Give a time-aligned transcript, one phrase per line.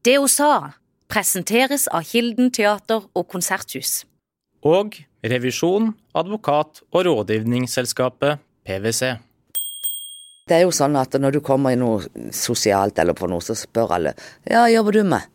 [0.00, 0.52] Det hun sa,
[1.12, 4.06] presenteres av Kilden teater og konserthus.
[4.64, 9.10] Og revisjon, advokat og rådgivningsselskapet PwC.
[10.48, 13.54] Det er jo sånn at når du kommer i noe sosialt eller på noe, så
[13.54, 14.14] spør alle
[14.48, 15.28] ja, jobber du med?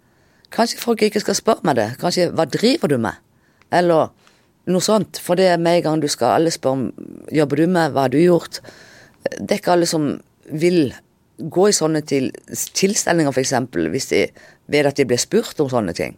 [0.56, 1.88] Kanskje folk ikke skal spørre meg det.
[2.02, 3.22] Kanskje hva driver du med?
[3.70, 4.10] Eller
[4.66, 5.22] noe sånt.
[5.22, 8.08] For det er med en gang du skal alle spørre om jobber du med, hva
[8.08, 8.64] har du gjort?
[9.38, 10.16] Det er ikke alle som
[10.50, 10.90] vil
[11.40, 12.30] gå i sånne til,
[12.78, 13.54] tilstelninger, f.eks.,
[13.92, 14.22] hvis de
[14.72, 16.16] vet at de blir spurt om sånne ting.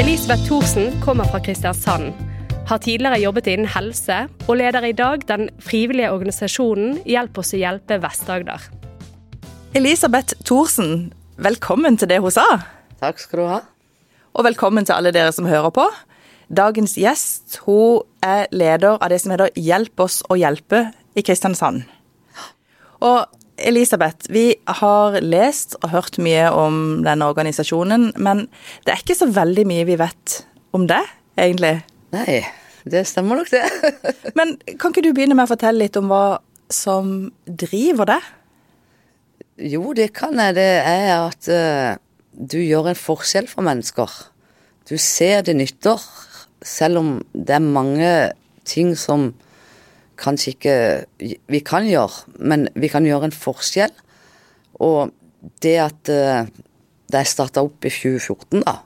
[0.00, 2.14] Elisabeth Thorsen kommer fra Kristiansand.
[2.68, 7.60] Har tidligere jobbet innen helse, og leder i dag den frivillige organisasjonen Hjelp oss å
[7.60, 8.64] hjelpe Vest-Agder.
[9.76, 12.46] Elisabeth Thorsen, velkommen til det hun sa.
[13.02, 13.60] Takk skal du ha.
[14.34, 15.84] Og velkommen til alle dere som hører på.
[16.48, 21.84] Dagens gjest hun er leder av det som heter Hjelp oss å hjelpe i Kristiansand.
[23.04, 23.24] Og
[23.64, 28.46] Elisabeth, vi har lest og hørt mye om denne organisasjonen, men
[28.84, 30.40] det er ikke så veldig mye vi vet
[30.74, 31.02] om det,
[31.38, 31.76] egentlig.
[32.16, 32.40] Nei,
[32.90, 33.62] det stemmer nok, det.
[34.38, 36.40] men kan ikke du begynne med å fortelle litt om hva
[36.72, 38.20] som driver det?
[39.70, 40.56] Jo, det kan jeg.
[40.56, 41.94] Det er at uh,
[42.34, 44.10] du gjør en forskjell for mennesker.
[44.90, 46.02] Du ser det nytter,
[46.64, 48.12] selv om det er mange
[48.64, 49.32] ting som
[50.20, 50.76] kanskje ikke
[51.50, 53.92] vi kan gjøre, men vi kan gjøre en forskjell.
[54.82, 55.12] Og
[55.62, 56.48] det at uh,
[57.12, 58.78] da jeg starta opp i 2014, da,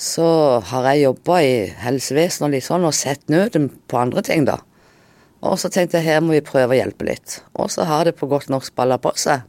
[0.00, 0.28] så
[0.72, 4.58] har jeg jobba i helsevesenet og litt sånn, og sett nøden på andre ting, da.
[5.44, 7.42] Og så tenkte jeg her må vi prøve å hjelpe litt.
[7.60, 9.44] Og så har det på godt norsk balla på seg.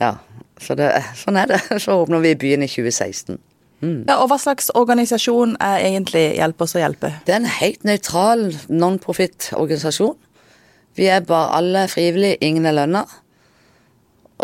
[0.00, 0.18] Ja,
[0.60, 1.60] så det, sånn er det.
[1.82, 3.38] Så åpner vi byen i 2016.
[3.80, 4.04] Mm.
[4.08, 7.14] Ja, og Hva slags organisasjon er egentlig Hjelp oss å hjelpe?
[7.24, 10.18] Det er en helt nøytral non-profit-organisasjon.
[10.98, 13.06] Vi er bare alle frivillige, ingen er lønna.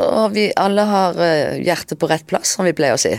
[0.00, 3.12] Og vi alle har eh, hjertet på rett plass, som vi pleier å si.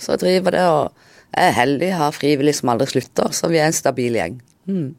[0.00, 3.76] Så driver det og er heldig, har frivillige som aldri slutter, så vi er en
[3.76, 4.40] stabil gjeng.
[4.70, 4.90] Mm.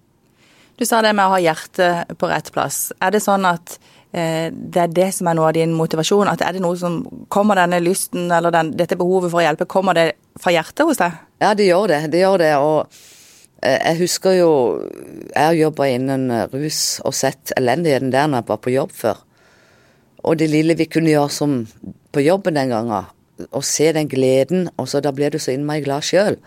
[0.79, 2.89] Du sa det med å ha hjertet på rett plass.
[3.01, 3.77] Er det sånn at
[4.11, 6.27] det er det som er noe av din motivasjon?
[6.27, 6.97] At er det noe som
[7.31, 10.05] Kommer denne lysten eller den, dette behovet for å hjelpe, kommer det
[10.41, 11.15] fra hjertet hos deg?
[11.39, 12.01] Ja, det gjør det.
[12.11, 12.51] Det gjør det.
[12.59, 12.91] Og
[13.63, 14.51] eh, jeg husker jo
[15.31, 19.23] Jeg har jobba innen rus og sett elendigheten der når jeg var på jobb før.
[20.27, 21.55] Og det lille vi kunne gjøre som
[22.11, 23.07] på jobben den gangen,
[23.49, 26.37] å se den gleden, og så da blir du så innmari glad sjøl.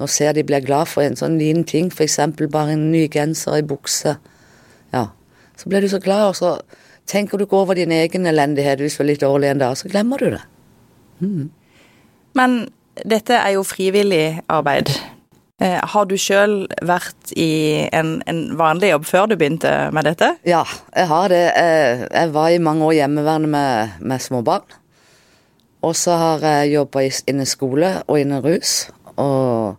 [0.00, 2.18] Nå ser de blir glad for en sånn liten ting, f.eks.
[2.50, 4.16] bare en ny genser i bukse.
[4.92, 5.06] Ja.
[5.56, 6.56] Så blir du så glad, og så
[7.06, 9.90] Tenker du ikke over din egen elendighet hvis du er litt dårlig en dag, så
[9.90, 10.42] glemmer du det.
[11.22, 11.50] Mm.
[12.38, 12.60] Men
[13.08, 14.92] dette er jo frivillig arbeid.
[15.62, 20.32] Eh, har du sjøl vært i en, en, vanlig jobb før du begynte med dette?
[20.48, 20.64] Ja,
[20.96, 21.42] jeg har det.
[21.58, 24.66] Eh, jeg var i mange år hjemmeværende med, med små barn.
[25.82, 28.88] Og så har jeg jobba innen skole og innen rus.
[29.18, 29.78] Og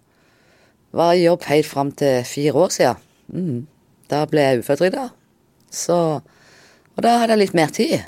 [0.93, 3.03] var i jobb helt fram til fire år siden.
[3.33, 3.59] Mm.
[4.11, 5.07] Da ble jeg uføretrygda.
[5.73, 5.97] Så
[6.93, 7.99] og da hadde jeg litt mer tid,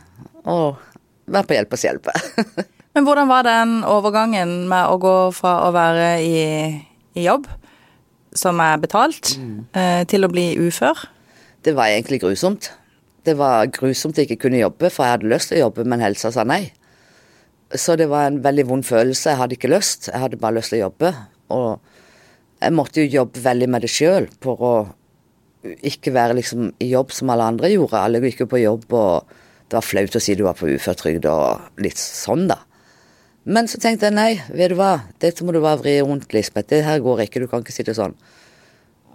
[0.46, 0.78] og
[1.26, 2.16] være på Hjelp og hjelpe.
[2.96, 6.38] Men hvordan var den overgangen med å gå fra å være i,
[7.18, 7.50] i jobb,
[8.36, 9.60] som er betalt, mm.
[9.76, 11.06] Eh, til å bli ufør?
[11.66, 12.70] Det var egentlig grusomt.
[13.26, 16.04] Det var grusomt å ikke kunne jobbe, for jeg hadde lyst til å jobbe, men
[16.04, 16.70] helsa sa nei.
[17.74, 19.32] Så det var en veldig vond følelse.
[19.32, 21.12] Jeg hadde ikke lyst, jeg hadde bare lyst til å jobbe.
[21.56, 24.76] Og jeg måtte jo jobbe veldig med det sjøl for å
[25.86, 28.02] ikke være liksom i jobb som alle andre gjorde.
[28.02, 29.36] Alle gikk jo på jobb, og
[29.70, 32.62] det var flaut å si du var på uføretrygd og litt sånn, da.
[33.46, 36.70] Men så tenkte jeg nei, vet du hva, dette må du bare vri rundt, Lisbeth.
[36.72, 38.16] Det her går ikke, du kan ikke sitte sånn.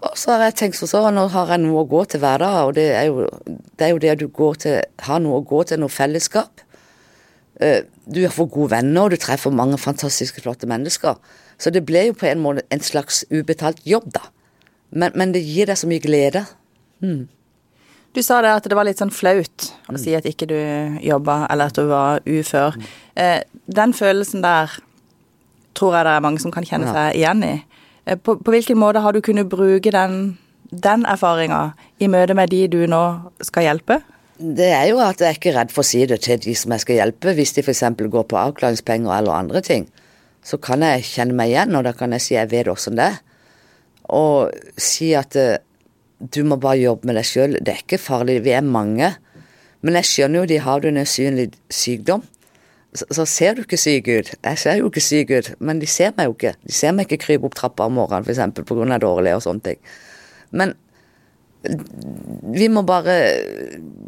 [0.01, 2.41] Og så har jeg tenkt så sånn, nå har jeg noe å gå til hver
[2.41, 5.47] dag, og det er jo det, er jo det du går til, har noe å
[5.47, 6.63] gå til, noe fellesskap.
[7.61, 11.19] Eh, du får gode venner, og du treffer mange fantastiske, flotte mennesker.
[11.61, 14.31] Så det ble jo på en måte en slags ubetalt jobb, da.
[14.91, 16.45] Men, men, det gir deg så mye glede.
[17.05, 17.29] Mm.
[18.15, 20.59] Du sa det at det var litt sånn flaut å si at ikke du
[21.07, 22.75] jobba, eller at du var ufør.
[22.75, 22.89] Mm.
[23.23, 24.73] Eh, den følelsen der
[25.79, 27.57] tror jeg det er mange som kan kjenne seg igjen i.
[28.05, 30.35] Eh, på, på, hvilken måte har du kunnet bruke den,
[30.75, 31.69] den erfaringa
[32.03, 33.05] i møte med de du nå
[33.47, 34.01] skal hjelpe?
[34.41, 36.75] Det er jo at jeg er ikke redd for å si det til de som
[36.75, 37.87] jeg skal hjelpe, hvis de f.eks.
[38.11, 39.87] går på avklaringspenger eller andre ting.
[40.43, 43.13] Så kan jeg kjenne meg igjen, og da kan jeg si jeg vet åssen det
[43.13, 43.19] er
[44.11, 45.61] og si at eh,
[46.21, 47.57] du må bare jobbe med deg sjøl.
[47.65, 49.15] Det er ikke farlig, vi er mange.
[49.81, 52.27] Men jeg skjønner jo de har en usynlig sykdom.
[52.91, 54.33] Så, så, ser du ikke syk ut.
[54.35, 56.57] Jeg ser jo ikke syk ut, men de ser meg jo ikke.
[56.67, 58.43] De ser meg ikke krype opp trappa om morgenen f.eks.
[58.67, 58.99] pga.
[59.01, 59.83] dårlig og sånne ting.
[60.51, 60.75] Men
[61.61, 63.15] Vi må bare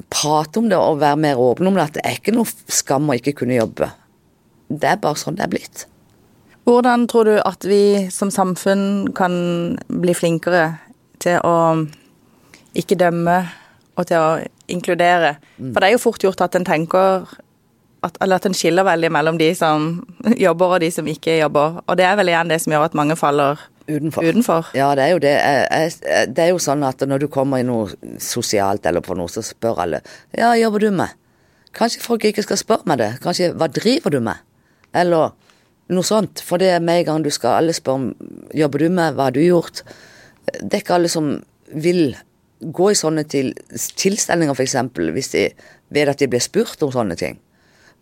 [0.09, 1.85] prate om det og være mer åpne om det.
[1.85, 3.91] At det er ikke noe skam å ikke kunne jobbe.
[4.73, 5.85] Det er bare sånn det er blitt.
[6.64, 9.32] Hvordan tror du at vi som samfunn kan
[9.88, 10.76] bli flinkere
[11.23, 11.55] til å
[12.79, 13.41] ikke dømme
[13.99, 14.29] og til å
[14.73, 15.35] inkludere?
[15.59, 17.26] For det er jo fort gjort at en tenker
[18.03, 19.91] at, eller at en skiller veldig mellom de som
[20.47, 21.81] jobber og de som ikke jobber.
[21.87, 23.58] Og det er vel igjen det som gjør at mange faller
[23.91, 24.23] Utenfor.
[24.23, 24.70] utenfor.
[24.79, 25.35] Ja, det er jo det.
[25.43, 25.67] Jeg-
[26.06, 27.91] jeg- Det er jo sånn at når du kommer i noe
[28.23, 30.00] sosialt eller på noe, så spør alle
[30.38, 31.11] ja, jobber du med?
[31.75, 33.11] Kanskje folk ikke skal spørre meg det.
[33.20, 34.37] Kanskje hva driver du med?
[34.94, 35.32] Eller
[35.94, 36.43] noe sånt.
[36.44, 39.29] For det er med en gang du skal alle spørre om jobber du med, hva
[39.29, 39.83] har du gjort?
[40.61, 41.33] Det er ikke alle som
[41.73, 42.15] vil
[42.62, 43.53] gå i sånne til,
[43.99, 44.77] tilstelninger, f.eks.,
[45.15, 45.47] hvis de
[45.93, 47.41] vet at de blir spurt om sånne ting.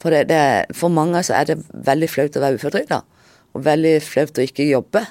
[0.01, 3.01] For, det, det, for mange så er det veldig flaut å være uføretrygda,
[3.57, 5.05] og veldig flaut å ikke jobbe.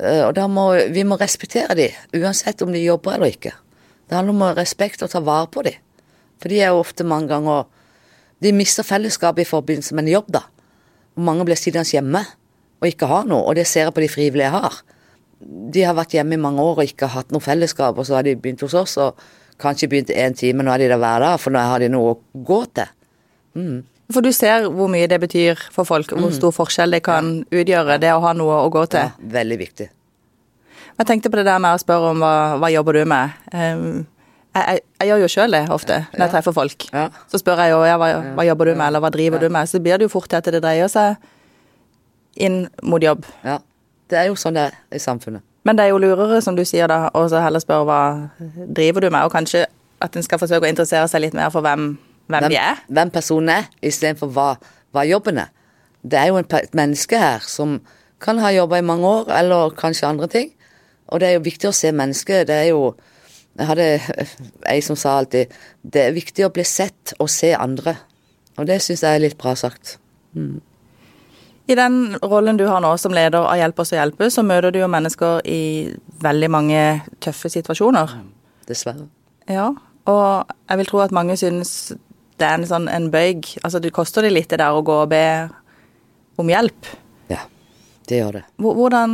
[0.00, 3.54] Eh, Og da må vi må respektere de, uansett om de jobber eller ikke.
[4.08, 5.76] Det handler om respekt og ta vare på de.
[6.42, 7.64] For de er jo ofte mange ganger
[8.42, 10.40] De mister fellesskapet i forbindelse med en jobb, da.
[11.16, 12.24] Mange blir sittende hjemme
[12.82, 14.82] og ikke har noe, og det ser jeg på de frivillige jeg har.
[15.72, 18.26] De har vært hjemme i mange år og ikke hatt noe fellesskap, og så har
[18.26, 19.18] de begynt hos oss og
[19.62, 22.14] kanskje begynt én time, nå er de der hver dag, for nå har de noe
[22.14, 22.90] å gå til.
[24.12, 28.00] For du ser hvor mye det betyr for folk, hvor stor forskjell det kan utgjøre,
[28.02, 29.06] det å ha noe å gå til.
[29.06, 29.88] Ja, veldig viktig.
[30.94, 33.38] Jeg tenkte på det der med å spørre om hva, hva jobber du med.
[33.50, 34.04] Um,
[34.54, 36.86] jeg, jeg, gjør jo sjøl det ofte når jeg treffer folk.
[36.94, 37.08] Ja.
[37.30, 39.70] Så spør jeg jo ja, hva, hva jobber du med, eller hva driver du med.
[39.70, 41.18] Så blir det jo fort til at det dreier seg
[42.38, 43.26] inn mot jobb.
[43.46, 43.58] Ja.
[44.10, 45.42] Det er jo sånn det er i samfunnet.
[45.64, 48.00] Men det er jo lurere, som du sier da, og så heller spørre hva
[48.76, 49.64] driver du med, og kanskje
[50.04, 51.94] at en skal forsøke å interessere seg litt mer for hvem,
[52.28, 52.82] hvem, de er.
[52.92, 54.48] hvem personen er, istedenfor hva,
[54.92, 55.52] hva jobben er.
[56.04, 57.78] Det er jo en, et menneske her som
[58.20, 60.52] kan ha jobba i mange år, eller kanskje andre ting.
[61.08, 62.46] Og det er jo viktig å se mennesket.
[62.48, 62.92] Det er jo
[63.54, 63.88] Jeg hadde
[64.66, 65.52] ei som sa alltid
[65.82, 67.96] Det er viktig å bli sett og se andre.
[68.58, 69.98] Og det syns jeg er litt bra sagt.
[71.64, 74.74] I den rollen du har nå som leder av Hjelp oss å hjelpe, så møter
[74.74, 75.90] du jo mennesker i
[76.22, 76.82] veldig mange
[77.24, 78.18] tøffe situasjoner.
[78.68, 79.06] Dessverre.
[79.50, 79.70] Ja,
[80.10, 81.94] og jeg vil tro at mange synes
[82.40, 83.46] det er en sånn en bøyg.
[83.62, 85.24] Altså det koster det litt det der å gå og be
[86.40, 86.90] om hjelp.
[88.04, 88.42] Det gjør det.
[88.60, 89.12] Hvordan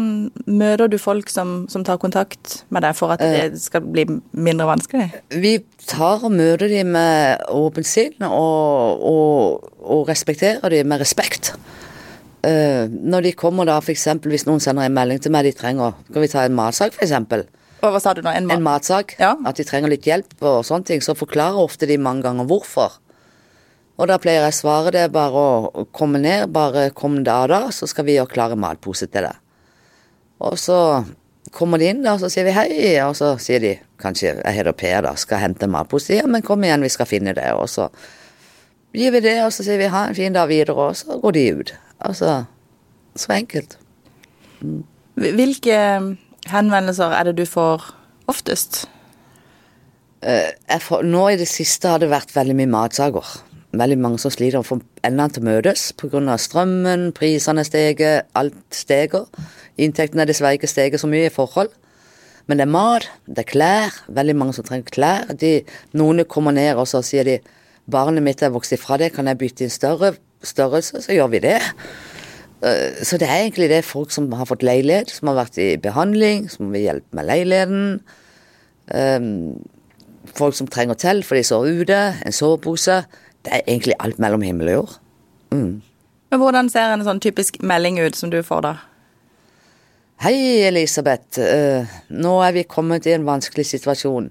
[0.50, 4.66] møter du folk som, som tar kontakt med deg for at det skal bli mindre
[4.66, 5.06] vanskelig?
[5.30, 5.52] Vi
[5.86, 11.52] tar og møter dem med åpent sinn og, og, og respekterer dem med respekt.
[12.42, 15.98] Eh, når de kommer da, eksempel hvis noen sender en melding til meg de trenger
[16.08, 17.44] Skal vi ta en matsak, eksempel?
[17.84, 18.32] Og hva sa du nå?
[18.36, 19.14] En, En matsak.
[19.20, 19.34] Ja.
[19.46, 21.04] At de trenger litt hjelp og sånne ting.
[21.04, 22.98] Så forklarer ofte de mange ganger hvorfor.
[24.00, 27.42] Og da pleier jeg å svare det er bare å komme ned, bare kom da
[27.50, 29.40] da, så skal vi gjøre klare matpose til deg.
[30.40, 30.78] Og så
[31.52, 32.70] kommer de inn, da, og så sier vi hei,
[33.04, 36.14] og så sier de kanskje jeg heter Per, da, skal hente en matpose.
[36.16, 37.44] Ja, men kom igjen, vi skal finne det.
[37.58, 37.90] Og så
[38.96, 41.36] gir vi det, og så sier vi ha en fin dag videre, og så går
[41.36, 41.74] de ut.
[42.00, 42.38] Altså,
[43.20, 43.76] så enkelt.
[45.20, 45.76] Hvilke
[46.48, 47.84] henvendelser er det du får
[48.32, 48.86] oftest?
[50.24, 53.36] Eh, får, nå i det siste har det vært veldig mye matsaker.
[53.72, 56.36] Veldig mange som sliter med å få endene til å møtes pga.
[56.36, 59.26] strømmen, prisene steget, alt steger.
[59.78, 61.70] Inntektene er dessverre ikke steget så mye i forhold.
[62.46, 63.94] Men det er mat, det er klær.
[64.08, 65.30] Veldig mange som trenger klær.
[65.38, 65.62] De,
[65.92, 67.38] noen kommer ned og så sier de
[67.90, 71.38] barnet mitt er vokst ifra det, kan jeg bytte inn større størrelse, så gjør vi
[71.44, 71.60] det.
[72.62, 75.76] Eh, Så det er egentlig det folk som har fått leilighet, som har vært i
[75.76, 78.00] behandling, som vil hjelpe med leiligheten.
[78.90, 79.62] Um,
[80.34, 83.04] folk som trenger telt for de sover ute, en sovepose.
[83.44, 84.98] Det er egentlig alt mellom himmel og jord.
[86.30, 88.74] Men hvordan ser en sånn typisk melding ut som du får da?
[90.20, 91.40] Hei, Elisabeth.
[91.40, 94.28] Eh, nå er vi kommet i en vanskelig situasjon.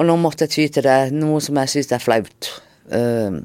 [0.00, 2.50] Og nå måtte jeg ty til det, noe som jeg syns er flaut.
[2.90, 3.38] Eh,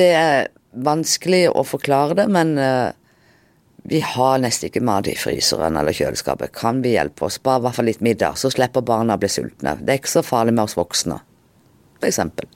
[0.00, 2.88] det er vanskelig å forklare det, men eh,
[3.90, 6.54] vi har nesten ikke mat i fryseren eller kjøleskapet.
[6.56, 7.38] Kan vi hjelpe oss?
[7.44, 9.76] Bare i hvert fall litt middag, så slipper barna å bli sultne.
[9.80, 11.20] Det er ikke så farlig med oss voksne,
[12.00, 12.48] for eksempel.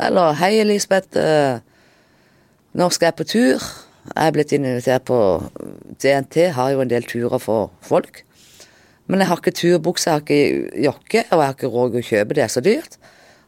[0.00, 1.18] Eller hei, Elisabeth.
[1.18, 1.60] eh,
[2.74, 3.64] nå skal jeg på tur.
[4.14, 5.18] Jeg er blitt invitert på
[6.02, 8.24] DNT, har jo en del turer for folk.
[9.06, 12.00] Men jeg har ikke turbukse, jeg har ikke jakke, og jeg har ikke råd til
[12.00, 12.98] å kjøpe, det er så dyrt.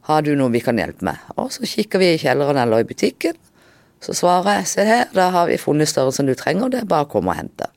[0.04, 1.16] Har du noe vi kan hjelpe med?
[1.36, 3.38] Og så kikker vi i kjelleren eller i butikken.
[4.04, 7.06] Så svarer jeg, se her, da har vi funnet størrelsen du trenger, det er bare
[7.06, 7.70] å komme og hente.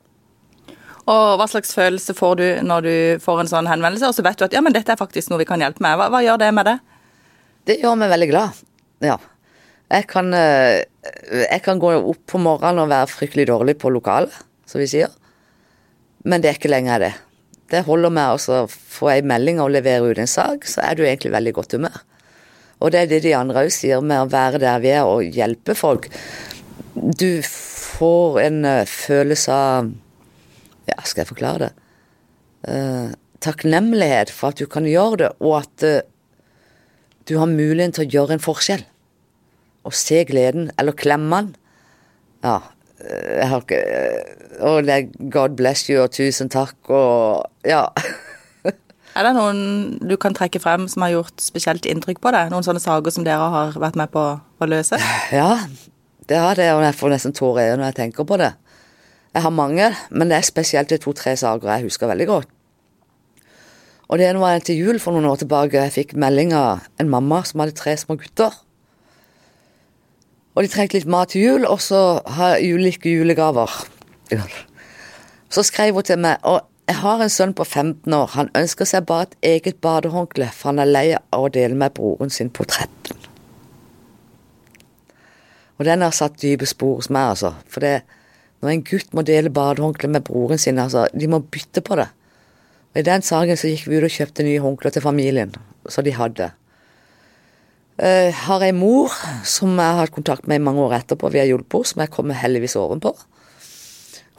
[1.08, 2.94] Og hva slags følelse får du når du
[3.24, 5.40] får en sånn henvendelse, og så vet du at ja, men dette er faktisk noe
[5.40, 5.96] vi kan hjelpe med.
[5.96, 6.76] Hva, hva gjør det med det?
[7.68, 8.60] Det gjør meg veldig glad.
[9.04, 9.18] Ja.
[9.88, 10.84] Jeg kan, eh,
[11.44, 14.32] jeg kan gå opp på morgenen og være fryktelig dårlig på lokalet,
[14.68, 15.12] som vi sier.
[16.24, 17.14] Men det er ikke lenger det.
[17.68, 21.04] Det holder med å få ei melding og levere ut en sak, så er du
[21.04, 22.00] egentlig veldig godt humør.
[22.80, 25.36] Og det er det de andre òg sier med å være der vi er og
[25.36, 26.08] hjelpe folk.
[26.94, 29.90] Du får en eh, følelse av
[30.88, 31.72] Ja, skal jeg forklare det?
[32.64, 33.10] Uh,
[33.44, 36.06] takknemlighet for at du kan gjøre det, og at eh,
[37.28, 38.84] du har muligheten til å gjøre en forskjell.
[39.88, 41.54] Og se gleden, eller klemme den.
[42.44, 42.58] Ja,
[43.00, 47.88] eh, jeg har ikke eh, Og er God bless you og tusen takk og Ja.
[49.18, 52.52] Er det noen du kan trekke frem som har gjort spesielt inntrykk på deg?
[52.52, 55.00] Noen sånne saker som dere har vært med på å løse?
[55.34, 55.56] Ja,
[56.30, 58.52] det har det, og jeg får nesten tårer i øynene når jeg tenker på det.
[59.34, 62.52] Jeg har mange, men det er spesielt de to-tre saker jeg husker veldig godt.
[64.08, 65.76] Og det var til jul for noen år tilbake.
[65.76, 68.54] Jeg fikk melding av en mamma som hadde tre små gutter.
[70.56, 73.70] Og de trengte litt mat til jul, og så har ulike julegaver.
[75.52, 78.30] Så skrev hun til meg og jeg har en sønn på 15 år.
[78.32, 81.92] Han ønsker seg bare et eget badehåndkle, for han er lei av å dele med
[81.98, 83.12] broren sin på 13.
[85.76, 87.52] Og den har satt dype spor hos meg, altså.
[87.68, 88.06] For det,
[88.64, 92.08] når en gutt må dele badehåndkle med broren sin, altså, de må bytte på det.
[92.98, 95.52] I den saken så gikk vi ut og kjøpte nye håndklær til familien,
[95.86, 96.48] som de hadde.
[97.98, 99.14] Jeg har ei mor
[99.46, 102.02] som jeg har hatt kontakt med i mange år etterpå, vi har hjulpet henne, som
[102.02, 103.12] jeg kommer heldigvis ovenpå.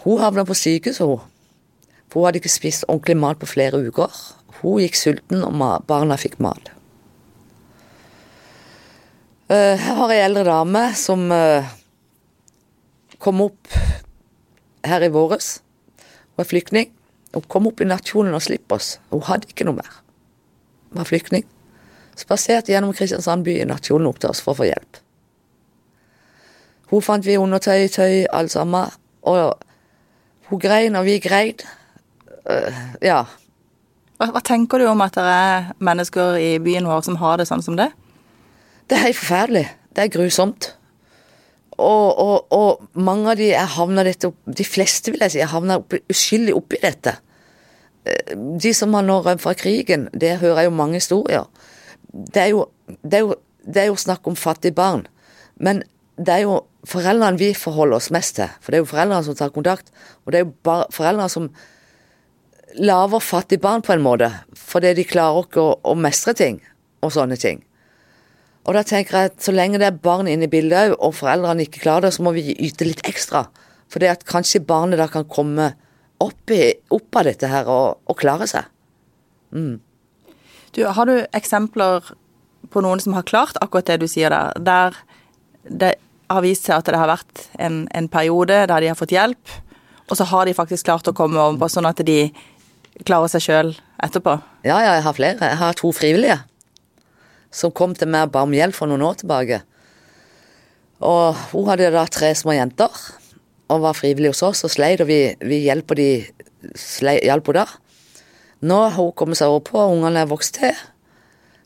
[0.04, 1.24] Hun havna på sykehuset, hun.
[2.10, 4.12] For hun hadde ikke spist ordentlig mat på flere uker.
[4.60, 6.72] Hun gikk sulten, og barna fikk mat.
[9.50, 11.28] Jeg har ei eldre dame som
[13.20, 13.76] kom opp
[14.88, 15.60] her i våres.
[16.36, 16.96] Hun er flyktning.
[17.34, 18.98] Hun kom opp i nasjonen og slipp oss.
[19.14, 20.00] Hun hadde ikke noe mer.
[20.90, 21.46] Hun var flyktning.
[22.18, 25.02] Spaserte gjennom Kristiansand by i nasjonen opp til oss for å få hjelp.
[26.90, 28.90] Hun fant vi undertøy, tøy, alt sammen.
[29.30, 29.54] Og
[30.50, 31.62] hun grein, og vi grein.
[32.50, 32.74] Uh,
[33.06, 33.22] ja.
[34.18, 37.46] Hva, hva, tenker du om at det er mennesker i byen vår som har det
[37.50, 37.92] sånn som det?
[38.90, 39.68] Det er helt forferdelig.
[39.94, 40.72] Det er grusomt.
[41.80, 45.52] Og, og, og mange av de er havna dette De fleste, vil jeg si, er
[45.52, 45.80] havna
[46.12, 47.16] uskyldig oppi dette.
[48.36, 51.48] De som har nå rømt fra krigen, det hører jeg jo mange historier.
[52.10, 52.66] Det er jo,
[53.04, 55.06] det er jo, det er jo snakk om fattige barn.
[55.60, 55.84] Men
[56.20, 56.60] det er jo
[56.90, 58.52] foreldrene vi forholder oss mest til.
[58.60, 59.92] For det er jo foreldrene som tar kontakt.
[60.26, 61.50] Og det er jo bare foreldrene som
[62.80, 64.32] lager fattige barn på en måte.
[64.58, 66.62] Fordi de klarer ikke å, å mestre ting
[67.06, 67.64] og sånne ting.
[68.70, 71.66] Og da tenker jeg at så lenge det er barn inne i bildet og foreldrene
[71.66, 73.48] ikke klarer det, så må vi yte litt ekstra.
[73.90, 75.72] For det at kanskje barnet da kan komme
[76.22, 78.68] opp, i, opp av dette her og, og klare seg.
[79.50, 79.80] Mm.
[80.78, 82.12] Du, har du eksempler
[82.70, 85.00] på noen som har klart akkurat det du sier der, der
[85.66, 85.96] det
[86.30, 89.56] har vist seg at det har vært en, en periode der de har fått hjelp,
[90.10, 92.20] og så har de faktisk klart å komme ovenpå, sånn at de
[93.02, 93.74] klarer seg sjøl
[94.06, 94.38] etterpå?
[94.62, 95.52] Ja, ja, jeg har flere.
[95.56, 96.38] Jeg har to frivillige
[97.52, 99.62] som kom til meg og ba om hjelp for noen år tilbake.
[101.06, 102.94] Og hun hadde da tre små jenter
[103.70, 106.10] og var frivillig hos oss og sleit, og vi, vi hjelper de
[107.24, 107.68] hjalp henne da.
[108.70, 110.76] Nå har hun kommet seg over på, ungene er vokst til.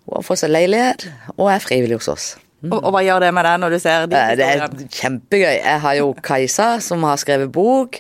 [0.06, 2.26] Hun har fått seg leilighet og er frivillig hos oss.
[2.64, 2.72] Mm.
[2.72, 4.66] Og, og, hva gjør det med deg når du ser de Det er
[5.00, 5.56] kjempegøy.
[5.58, 8.00] Jeg har jo Kajsa som har skrevet bok.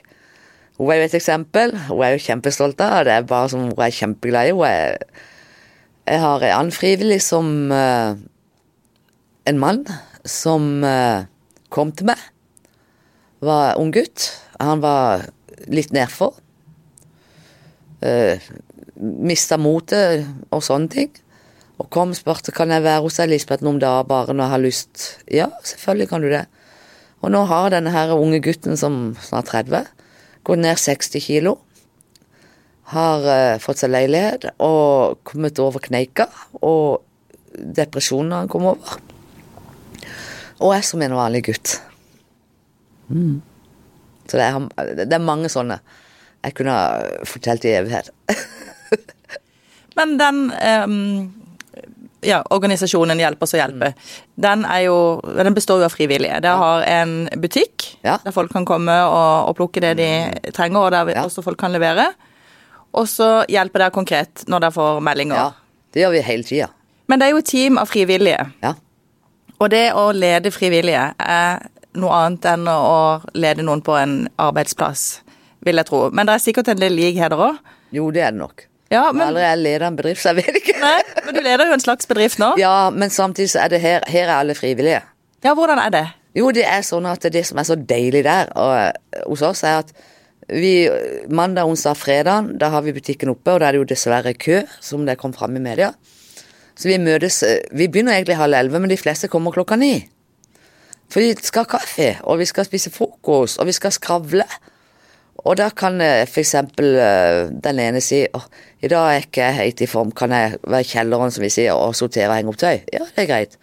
[0.80, 1.76] Hun er jo et eksempel.
[1.90, 3.18] Hun er jo kjempestolt av det.
[3.18, 4.56] er bare som hun er kjempeglad i.
[4.56, 4.96] Hun er
[6.04, 8.16] jeg har en annen frivillig som uh,
[9.48, 9.84] En mann
[10.28, 11.26] som uh,
[11.74, 12.20] kom til meg.
[13.44, 14.30] Var ung gutt.
[14.60, 15.26] Han var
[15.68, 16.38] litt nedfor.
[18.00, 18.40] Uh,
[18.96, 21.12] Mista motet og sånne ting.
[21.82, 24.54] Og kom og spurte kan jeg være hos deg, Lisbeth, noen dager bare når jeg
[24.54, 25.04] har lyst.
[25.28, 26.46] Ja, selvfølgelig kan du det.
[27.24, 29.92] Og nå har denne her unge gutten som snart 30,
[30.48, 31.58] gått ned 60 kilo
[32.94, 36.30] har uh, fått seg leilighet og kommet over kneika.
[36.62, 37.04] Og
[37.54, 38.98] depresjonen han kom over.
[40.64, 41.78] Og er som en vanlig gutt.
[43.10, 43.42] Mm.
[44.30, 45.82] Så det er, det er, mange sånne.
[46.44, 48.10] Jeg kunne ha fortalt i evighet.
[49.98, 51.00] Men den um,
[52.26, 53.92] ja, organisasjonen Hjelp oss å hjelpe,
[54.40, 54.98] den, jo,
[55.38, 56.40] den består jo av frivillige.
[56.44, 58.18] Der har en butikk ja.
[58.24, 60.12] der folk kan komme og, og, plukke det de
[60.56, 61.26] trenger, og der ja.
[61.28, 62.10] også folk kan levere.
[62.94, 65.38] Og så hjelper dere konkret når dere får meldinger.
[65.38, 66.72] Ja, det gjør vi hele tida.
[67.10, 68.46] Men det er jo et team av frivillige.
[68.64, 68.76] Ja.
[69.60, 71.64] Og det å lede frivillige er
[72.00, 75.24] noe annet enn å lede noen på en arbeidsplass,
[75.66, 76.06] vil jeg tro.
[76.12, 77.60] Men det er sikkert en del likheter òg?
[77.94, 78.66] Jo, det er det nok.
[78.94, 79.26] Ja, men...
[79.28, 80.76] Aldri jeg leder en bedrift, så jeg vet ikke.
[80.82, 82.54] Nei, Men du leder jo en slags bedrift nå?
[82.62, 85.02] Ja, men samtidig så er det her Her er alle frivillige.
[85.44, 86.04] Ja, hvordan er det?
[86.38, 88.98] Jo, det er sånn at det som er så deilig der og,
[89.28, 89.94] hos oss, er at
[90.48, 90.90] Vi,
[91.30, 94.64] mandag, onsdag, fredag, da har vi butikken oppe, og da er det jo dessverre kø,
[94.84, 95.94] som det kom fram i media.
[96.76, 99.96] Så vi møtes eh, Vi begynner egentlig halv elleve, men de fleste kommer klokka ni.
[101.12, 104.48] For vi skal ha kaffe, og vi skal spise frokost, og vi skal skravle.
[105.44, 106.56] Og da kan eh, f.eks.
[106.74, 108.48] den ene si oh,
[108.82, 111.52] i dag er jeg ikke helt i form, kan jeg være i kjelleren som vi
[111.54, 112.82] sier, og sortere og henge opp tøy?
[112.92, 113.56] Ja, det er greit.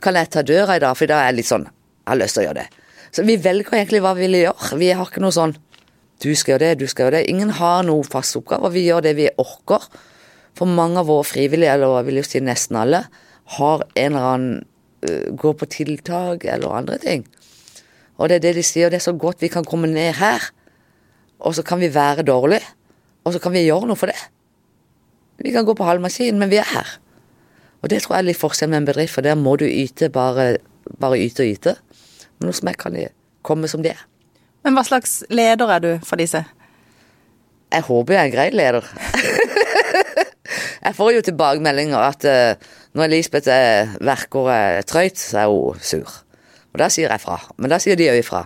[0.00, 2.20] Kan jeg ta døra i dag, for i dag er jeg litt sånn, jeg har
[2.20, 2.68] lyst til å gjøre det.
[3.10, 4.76] Så vi velger egentlig hva vi vil gjøre.
[4.78, 5.56] Vi har ikke noe sånn
[6.20, 7.30] du skal gjøre det, du skal gjøre det.
[7.32, 9.86] Ingen har noen fast oppgave, vi gjør det vi orker.
[10.58, 13.04] For mange av våre frivillige, eller jeg vil jo si nesten alle,
[13.56, 14.58] har en eller annen
[15.06, 17.24] uh, Går på tiltak eller andre ting.
[18.20, 20.50] Og det er det de sier, det er så godt vi kan komme ned her,
[21.40, 22.66] og så kan vi være dårlige,
[23.24, 24.18] og så kan vi gjøre noe for det.
[25.40, 26.98] Vi kan gå på halvmaskin, men vi er her.
[27.80, 30.10] Og det tror jeg er litt forskjell med en bedrift, for der må du yte,
[30.12, 30.58] bare,
[31.00, 31.76] bare yte og yte.
[32.36, 33.08] Men hos meg kan de
[33.46, 34.09] komme som de er.
[34.64, 36.42] Men hva slags leder er du for disse?
[37.70, 38.86] Jeg håper jeg er en grei leder.
[40.86, 45.52] jeg får jo tilbakemeldinger at uh, når Elisabeth er verker og er trøyt, så er
[45.52, 46.10] hun sur.
[46.72, 47.38] Og da sier jeg fra.
[47.58, 48.44] Men da sier de òg ifra.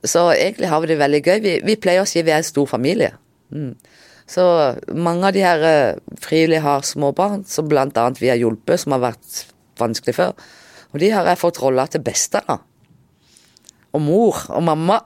[0.00, 1.38] Så egentlig har vi det veldig gøy.
[1.44, 3.12] Vi, vi pleier å si vi er en stor familie.
[3.54, 3.74] Mm.
[4.26, 4.44] Så
[4.96, 9.10] mange av de her uh, frivillige har småbarn, som annet vi har hjulpet, som har
[9.10, 9.44] vært
[9.80, 10.32] vanskelig før.
[10.94, 12.60] Og de har jeg fått rolla til beste da.
[13.94, 15.02] Og mor og mamma.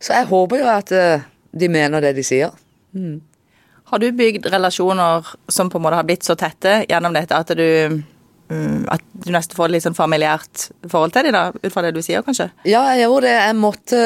[0.00, 2.54] Så jeg håper jo at uh, de mener det de sier.
[2.96, 3.20] Mm.
[3.90, 7.52] Har du bygd relasjoner som på en måte har blitt så tette gjennom dette at
[7.58, 8.00] du,
[8.48, 11.84] um, at du nesten får et litt sånn familiært forhold til dem, da, ut fra
[11.84, 12.48] det du sier, kanskje?
[12.64, 13.38] Ja, jeg gjorde det.
[13.38, 14.02] Jeg måtte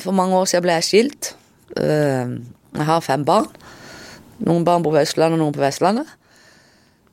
[0.00, 1.32] For mange år siden ble jeg skilt.
[1.76, 2.38] Uh,
[2.78, 3.50] jeg har fem barn.
[4.46, 6.08] Noen barn bor på Østlandet, noen på Vestlandet.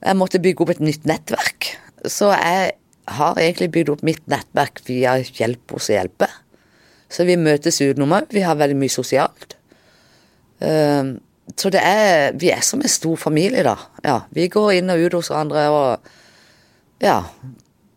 [0.06, 1.72] Jeg måtte bygge opp et nytt nettverk.
[2.06, 2.76] Så jeg
[3.18, 6.30] har egentlig bygd opp mitt nettverk via Hjelp hos hjelpe.
[7.16, 8.28] Så vi møtes utenom òg.
[8.34, 9.56] Vi har veldig mye sosialt.
[10.60, 11.16] Uh,
[11.56, 13.76] så det er Vi er som en stor familie, da.
[14.04, 16.12] Ja, vi går inn og ut hos hverandre og
[17.04, 17.22] Ja.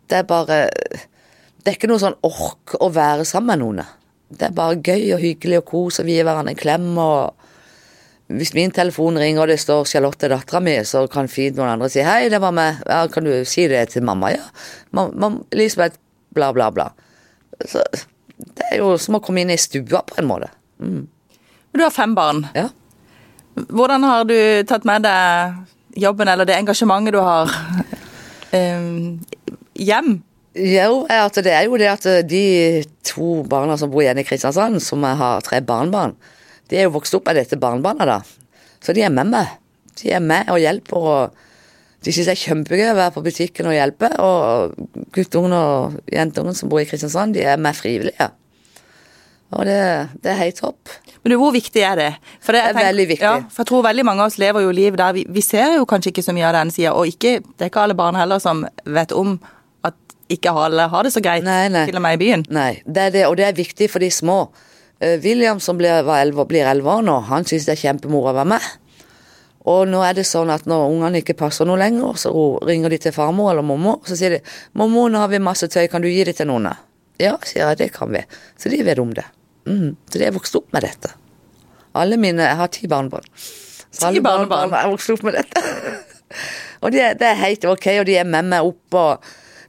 [0.09, 0.69] Det er bare
[1.59, 3.87] Det er ikke noe sånn ork å være sammen med noen.
[4.29, 7.35] Det er bare gøy og hyggelig og kos, og vi gir hverandre en klem og
[8.29, 11.89] Hvis min telefon ringer og det står Charlotte, dattera mi, så kan fint noen andre
[11.89, 12.83] si 'hei, det var meg'.
[12.87, 14.31] Ja, kan du si det til mamma?
[14.31, 14.45] Ja.
[14.93, 15.97] Mam, Elisabeth,
[16.35, 16.91] bla, bla, bla.
[17.65, 17.83] Så
[18.71, 20.51] er jo som å komme inn i stua, på en måte.
[20.83, 21.07] Mm.
[21.75, 22.47] Du har fem barn.
[22.57, 22.69] Ja.
[23.69, 24.37] Hvordan har du
[24.69, 27.51] tatt med deg jobben eller det engasjementet du har
[28.59, 29.19] um,
[29.75, 30.19] hjem?
[30.59, 32.45] Jo, det er jo det at de
[33.07, 36.17] to barna som bor igjen i Kristiansand, som har tre barnebarn,
[36.69, 38.19] de er jo vokst opp med dette barnebarna, da.
[38.85, 39.53] Så de er med meg.
[40.01, 40.97] De er med og hjelper.
[40.97, 44.11] og De syns det er kjempegøy å være på butikken og hjelpe.
[44.23, 48.29] Og guttungen og jentungen som bor i Kristiansand, de er med frivillige.
[49.57, 49.81] Og det,
[50.21, 50.91] det er helt topp.
[51.23, 52.09] Men du, hvor viktig er det?
[52.45, 53.25] For det, er tenker, veldig viktig.
[53.25, 55.79] Ja, for jeg tror veldig mange av oss lever jo liv der vi, vi ser
[55.79, 58.19] jo kanskje ikke så mye av den sida, og ikke, det er ikke alle barn
[58.19, 59.39] heller som vet om
[59.89, 59.97] at
[60.33, 61.87] ikke alle har det så greit, nei, nei.
[61.89, 62.45] til og med i byen.
[62.53, 64.43] Nei, det er det, og det er viktig for de små.
[65.01, 68.69] Uh, William som blir elleve år nå, han syns det er kjempemoro å være med.
[69.69, 72.33] Og nå er det sånn at når ungene ikke passer noe lenger, så
[72.65, 75.69] ringer de til farmor eller mormor, og så sier de 'Mormor, nå har vi masse
[75.69, 76.71] tøy, kan du gi det til noen?'
[77.19, 78.23] Ja, sier jeg, det kan vi.
[78.57, 79.27] Så de vet om det.
[79.69, 79.97] Mm.
[80.09, 81.11] Så de vokste vokst opp med dette.
[81.99, 83.27] Alle mine Jeg har ti barnebarn.
[83.91, 85.63] Så alle barnebarn Jeg vokst opp med dette.
[86.83, 89.29] og de er, det er helt ok, og de er med meg opp og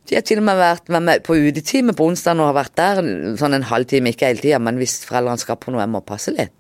[0.10, 2.78] de har til og med vært med meg på utetime på onsdag og har vært
[2.80, 3.02] der
[3.38, 6.34] sånn en halvtime, ikke hele tida, men hvis foreldrene skal på noe, jeg må passe
[6.34, 6.56] litt.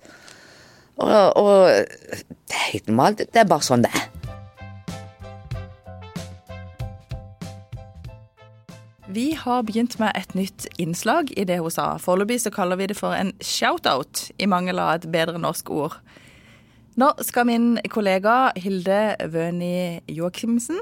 [1.01, 3.23] Og, og det er helt normalt.
[3.25, 4.05] Det er bare sånn det er.
[9.09, 11.95] Vi har begynt med et nytt innslag i det hun sa.
[11.97, 15.95] Foreløpig kaller vi det for en shout-out, i mangel av et bedre norsk ord.
[16.93, 20.77] Nå skal min kollega Hilde Wøni Joakimsen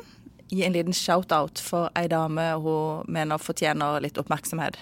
[0.51, 4.75] gi en liten shout-out for ei dame hun mener fortjener litt oppmerksomhet.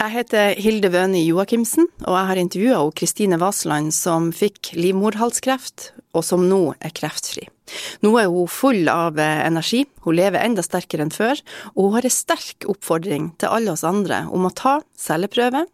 [0.00, 6.24] Jeg heter Hilde Wøni Joakimsen, og jeg har intervjua Kristine Vaseland, som fikk livmorhalskreft, og
[6.24, 7.44] som nå er kreftfri.
[8.04, 11.40] Nå er hun full av eh, energi, hun lever enda sterkere enn før,
[11.74, 15.64] og hun har en sterk oppfordring til alle oss andre om å ta celleprøve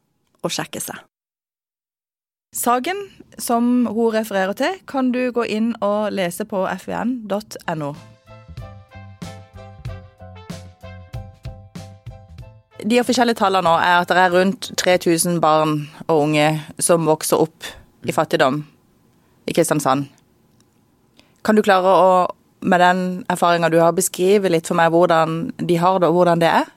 [0.44, 1.02] og sjekke seg.
[2.54, 3.00] Saken
[3.38, 7.94] som hun refererer til, kan du gå inn og lese på fvn.no.
[12.84, 17.40] De offisielle tallene nå er at det er rundt 3000 barn og unge som vokser
[17.42, 17.66] opp
[18.04, 18.60] i fattigdom
[19.48, 20.10] i Kristiansand.
[21.44, 22.12] Kan du klare å,
[22.64, 26.40] med den erfaringa du har, beskrive litt for meg hvordan de har det, og hvordan
[26.40, 26.70] det er?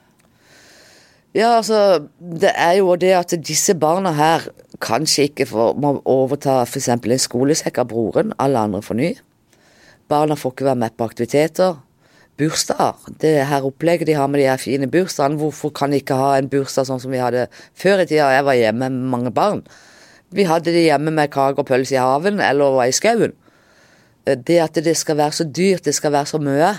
[1.37, 4.49] Ja, altså, det er jo det at disse barna her
[4.83, 6.89] kanskje ikke får, må overta f.eks.
[6.89, 9.11] en skolesekk av broren, alle andre får ny.
[10.09, 11.77] Barna får ikke være med på aktiviteter.
[12.37, 12.99] Bursdager.
[13.21, 16.35] Det her opplegget de har med de her fine bursdagene, hvorfor kan de ikke ha
[16.37, 18.29] en bursdag sånn som vi hadde før i tida?
[18.35, 19.63] Jeg var hjemme med mange barn.
[20.35, 23.33] Vi hadde det hjemme med kake og pølse i haven eller i skauen.
[24.27, 26.73] Det at det skal være så dyrt, det skal være så mye.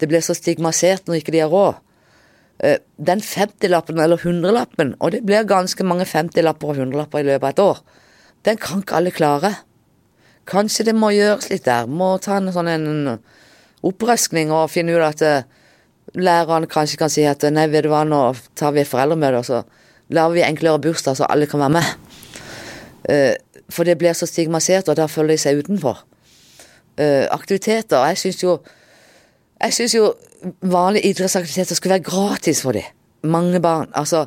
[0.00, 1.78] Det blir så stigmatisert når ikke de har råd.
[2.58, 7.44] Eh, den 50-lappen eller 100-lappen, og det blir ganske mange 50-lapper og 100-lapper i løpet
[7.44, 7.80] av et år,
[8.48, 9.52] den kan ikke alle klare.
[10.46, 11.88] Kanskje det må gjøres litt der.
[11.90, 12.88] Må ta en sånn en
[13.86, 15.46] opprøskning og finne ut at
[16.14, 18.20] læreren kanskje kan si at nei, vet du hva, nå
[18.56, 19.62] tar vi foreldremøte, og så
[20.14, 22.20] lager vi enklere bursdag så alle kan være med.
[23.10, 23.34] Eh,
[23.70, 26.04] for det blir så stigmatisert, og da føler de seg utenfor.
[26.98, 28.06] Aktiviteter.
[28.08, 28.58] Jeg syns jo
[29.60, 30.10] jeg syns jo
[30.62, 32.82] vanlige idrettsaktiviteter skulle være gratis for dem.
[33.22, 33.88] Mange barn.
[33.94, 34.26] Altså,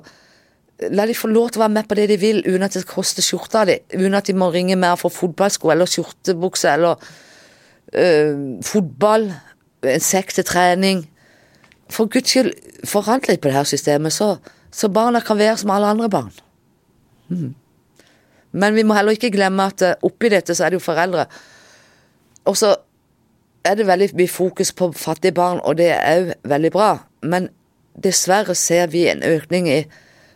[0.91, 2.87] la de få lov til å være med på det de vil, uten at det
[2.89, 3.77] koster skjorta di.
[3.93, 7.11] Uten at de må ringe mer for fotballsko eller skjortebukse eller
[7.93, 9.29] øh, fotball.
[9.85, 11.05] En sekk til trening.
[11.89, 12.51] For guds skyld,
[12.85, 14.35] forandre litt på det her systemet, så,
[14.71, 16.33] så, barna kan være som alle andre barn.
[17.29, 17.53] Mm.
[18.51, 21.27] Men vi må heller ikke glemme at oppi dette så er det jo foreldre.
[22.47, 22.75] Og så
[23.67, 26.91] er det veldig mye fokus på fattige barn, og det er òg veldig bra.
[27.21, 27.49] Men
[28.03, 29.83] dessverre ser vi en økning i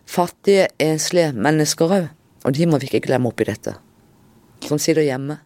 [0.10, 2.12] fattige, enslige mennesker òg.
[2.44, 3.78] Og de må vi ikke glemme oppi dette.
[4.68, 5.40] Som sitter hjemme.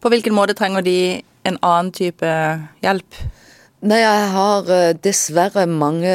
[0.00, 2.28] På hvilken måte trenger de en annen type
[2.84, 3.20] hjelp?
[3.84, 6.12] Nei, jeg har eh, dessverre mange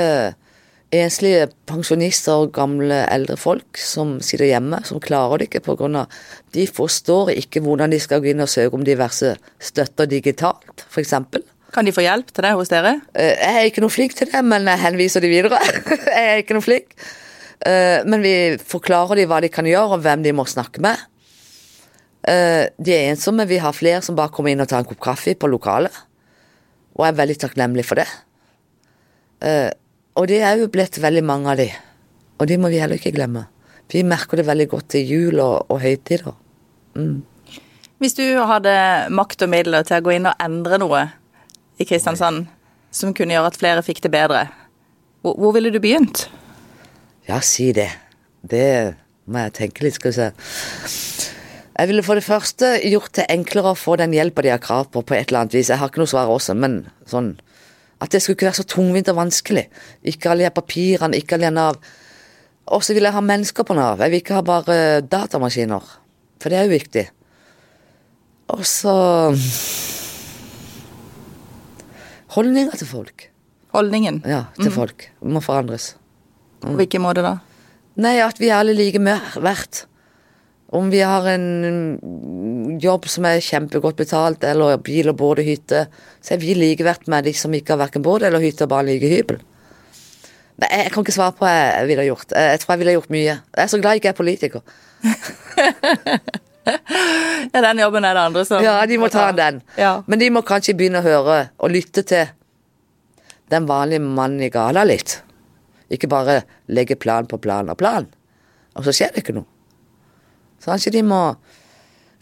[0.96, 6.06] enslige pensjonister og gamle eldre folk som sitter hjemme, som klarer det ikke pga.
[6.56, 11.14] De forstår ikke hvordan de skal gå inn og søke om diverse støtter digitalt, f.eks.
[11.74, 12.96] Kan de få hjelp til det hos dere?
[13.14, 15.60] Eh, jeg er ikke noe flink til det, men jeg henviser de videre.
[16.16, 16.96] jeg er ikke noe flink.
[17.62, 21.04] Eh, men vi forklarer de hva de kan gjøre, og hvem de må snakke med.
[22.26, 23.46] Eh, de er ensomme.
[23.46, 25.94] Vi har flere som bare kommer inn og tar en kopp kaffe på lokalet.
[26.98, 28.10] Og er veldig takknemlig for det.
[30.20, 31.70] Og det er jo blitt veldig mange av de.
[32.40, 33.46] Og det må vi heller ikke glemme.
[33.90, 36.36] Vi merker det veldig godt til jul og, og høytider.
[37.00, 37.22] Mm.
[38.00, 38.74] Hvis du hadde
[39.16, 41.06] makt og midler til å gå inn og endre noe
[41.80, 42.46] i Kristiansand
[42.96, 44.46] som kunne gjøre at flere fikk det bedre,
[45.24, 46.28] hvor, hvor ville du begynt?
[47.28, 47.90] Ja, si det.
[48.42, 48.96] Det
[49.30, 50.30] må jeg tenke litt, skal vi se.
[51.80, 54.90] Jeg ville for det første gjort det enklere å få den hjelpa de har krav
[54.92, 55.70] på, på et eller annet vis.
[55.72, 57.38] Jeg har ikke noe svar også, men sånn
[58.00, 59.66] at det skulle ikke være så tungvint og vanskelig.
[60.08, 61.80] Ikke alle de papirene, ikke alle Nav.
[62.70, 64.00] Og så vil jeg ha mennesker på Nav.
[64.00, 65.84] Jeg vil ikke ha bare datamaskiner.
[66.40, 67.06] For det er jo viktig.
[68.56, 68.96] Og så
[72.30, 73.26] Holdninger til folk.
[73.74, 74.22] Holdningen?
[74.26, 74.76] Ja, til mm.
[74.76, 75.08] folk.
[75.26, 75.96] Må forandres.
[76.62, 76.68] Mm.
[76.68, 77.38] På hvilken måte da?
[78.00, 79.86] Nei, at vi alle like verdt.
[80.70, 81.48] Om vi har en
[82.82, 85.86] jobb som er kjempegodt betalt, eller bil og båt og hytte,
[86.22, 88.90] så er vi likeverd med de som ikke har verken båt eller hytte og bare
[88.90, 89.40] liker hybel.
[90.60, 92.34] Nei, jeg kan ikke svare på hva jeg ville gjort.
[92.36, 93.36] Jeg tror jeg ville gjort mye.
[93.40, 94.62] Jeg er så glad jeg ikke er politiker.
[97.54, 99.62] ja, den jobben er det andre som Ja, de må ta den.
[99.80, 99.94] Ja.
[100.08, 102.28] Men de må kanskje begynne å høre og lytte til
[103.50, 105.22] den vanlige mannen i gala litt.
[105.90, 108.06] Ikke bare legge plan på plan og plan,
[108.78, 109.48] og så skjer det ikke noe.
[110.60, 111.22] Så kanskje de må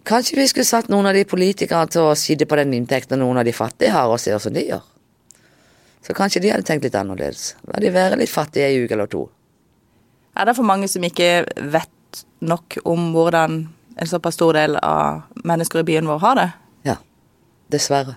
[0.07, 3.41] Kanskje vi skulle satt noen av de politikerne til å sitte på den inntekten noen
[3.41, 4.85] av de fattige har, og se hvordan de gjør.
[6.07, 7.49] Så kanskje de hadde tenkt litt annerledes.
[7.67, 9.25] La de være litt fattige i uke eller to.
[10.37, 11.43] Er det for mange som ikke
[11.73, 13.57] vet nok om hvordan
[13.97, 16.47] en såpass stor del av mennesker i byen vår har det?
[16.87, 16.95] Ja.
[17.73, 18.15] Dessverre.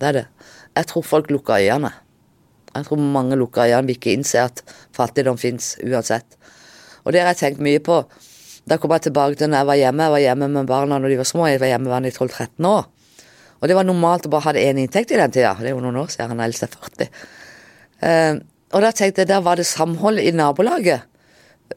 [0.00, 0.24] Det er det.
[0.78, 1.90] Jeg tror folk lukker øynene.
[2.72, 4.64] Jeg tror mange lukker øynene, vil ikke innse at
[4.96, 6.38] fattigdom fins uansett.
[7.04, 8.00] Og det har jeg tenkt mye på
[8.68, 10.06] da kom jeg tilbake til når jeg var hjemme.
[10.06, 11.48] Jeg var hjemme med barna når de var små.
[11.48, 12.88] Jeg var hjemme i 12-13 år.
[13.58, 15.56] Og det var normalt å bare ha én inntekt i den tida.
[15.58, 16.34] Det er jo noen år siden.
[16.36, 17.08] Han eldste er 40.
[17.98, 18.40] Uh,
[18.76, 21.08] og da tenkte jeg, der var det samhold i nabolaget.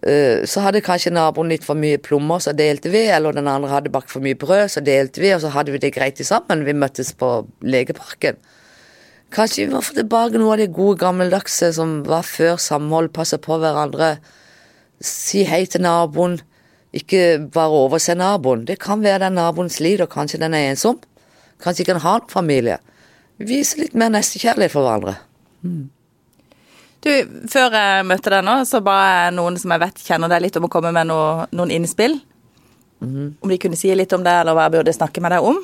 [0.05, 3.07] Uh, så hadde kanskje naboen litt for mye plommer, så delte vi.
[3.09, 5.33] Eller den andre hadde bakt for mye brød, så delte vi.
[5.33, 6.67] Og så hadde vi det greit sammen.
[6.67, 7.33] Vi møttes på
[7.65, 8.37] legeparken.
[9.31, 13.37] Kanskje vi må få tilbake noe av det gode gammeldagse som var før samhold, passe
[13.39, 14.17] på hverandre,
[15.01, 16.41] si hei til naboen.
[16.91, 18.65] Ikke bare overse naboen.
[18.67, 20.99] Det kan være den naboen sliter, kanskje den er ensom.
[21.63, 22.77] Kanskje ikke han har noen familie.
[23.41, 25.15] Vise litt mer nestekjærlighet for hverandre.
[25.63, 25.89] Mm.
[27.01, 27.11] Du,
[27.49, 30.59] Før jeg møtte deg nå, så ba jeg noen som jeg vet kjenner deg litt,
[30.59, 32.19] om å komme med noe, noen innspill.
[33.01, 33.37] Mm.
[33.41, 35.57] Om de kunne si litt om det, eller hva jeg burde snakke med deg om.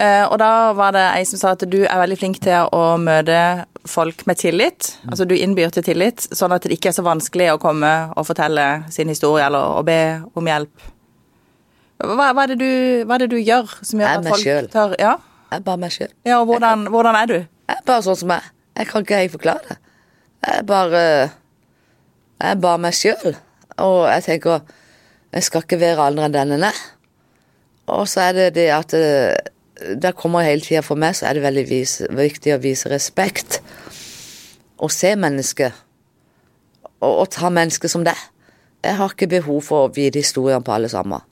[0.00, 2.96] Eh, og da var det ei som sa at du er veldig flink til å
[3.00, 3.40] møte
[3.88, 4.98] folk med tillit.
[5.08, 8.26] Altså du innbyr til tillit, sånn at det ikke er så vanskelig å komme og
[8.28, 10.00] fortelle sin historie eller å be
[10.36, 10.88] om hjelp.
[12.00, 12.70] Hva, hva, er, det du,
[13.04, 14.70] hva er det du gjør som gjør at folk selv.
[14.72, 15.18] tør Ja,
[15.50, 16.12] Jeg er bare meg sjøl.
[16.24, 17.34] ja og hvordan, hvordan er du?
[17.40, 18.52] Jeg er bare sånn som jeg.
[18.80, 19.76] Jeg kan ikke helt forklare det.
[20.46, 21.02] Jeg er bare
[22.40, 23.36] Jeg er bare meg sjøl.
[23.76, 24.60] Og jeg tenker
[25.32, 26.80] Jeg skal ikke være andre enn den en er.
[27.90, 29.36] Og så er det det at eh,
[29.80, 33.60] Det kommer hele tida for meg, så er det veldig vis, viktig å vise respekt.
[34.80, 35.76] Og se mennesket.
[37.00, 38.16] Og, og ta mennesket som det.
[38.84, 41.24] Jeg har ikke behov for å vite historiene på alle sammen.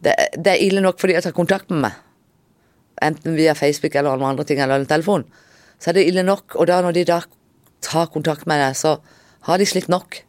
[0.00, 1.98] Det, det er ille nok fordi jeg tar kontakt med meg
[3.00, 5.24] enten via Facebook eller noen andre ting, eller en telefon,
[5.80, 6.56] så er det ille nok.
[6.60, 7.20] Og da når de da
[7.84, 8.98] tar kontakt med deg, så
[9.48, 10.20] har de slitt nok.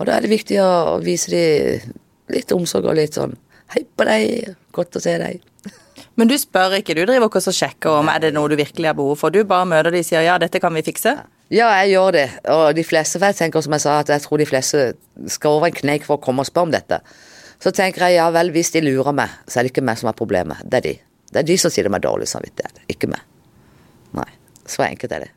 [0.00, 1.94] Og da er det viktig å vise dem
[2.30, 3.36] litt omsorg og litt sånn
[3.70, 5.44] Hei på deg, godt å se deg.
[6.20, 8.90] Men du spør ikke, du driver ikke og sjekker om er det noe du virkelig
[8.90, 9.32] har behov for.
[9.32, 11.14] Du bare møter de og sier ja, dette kan vi fikse.
[11.48, 12.26] Ja, jeg gjør det.
[12.52, 14.82] Og de fleste, for jeg tenker som jeg sa, at jeg tror de fleste
[15.32, 17.00] skal over en kneik for å komme og spørre om dette.
[17.60, 20.12] Så tenker jeg ja vel, hvis de lurer meg, så er det ikke meg som
[20.12, 20.60] er problemet.
[20.64, 20.94] Det er de.
[21.30, 23.24] Det er de som sier det med dårlig samvittighet, ikke meg.
[24.20, 24.28] Nei.
[24.68, 25.32] Så enkelt er det.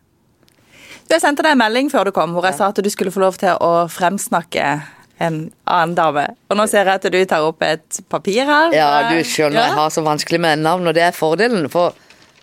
[1.08, 3.12] Du, Jeg sendte deg en melding før du kom hvor jeg sa at du skulle
[3.14, 4.68] få lov til å fremsnakke
[5.20, 6.28] en annen dame.
[6.50, 8.72] Og nå ser jeg at du tar opp et papir her.
[8.74, 9.68] Ja, du skjønner, Ja.
[9.68, 11.70] jeg har så vanskelig med navn, og det er fordelen.
[11.70, 11.94] For